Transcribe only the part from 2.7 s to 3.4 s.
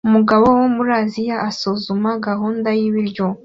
y'ibiryo